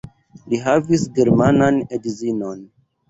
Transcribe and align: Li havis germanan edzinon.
Li 0.53 0.61
havis 0.67 1.05
germanan 1.19 1.77
edzinon. 1.99 2.65